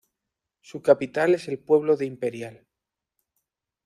Su 0.61 0.81
capital 0.81 1.35
es 1.35 1.47
el 1.47 1.59
pueblo 1.59 1.95
de 1.95 2.07
Imperial. 2.07 2.65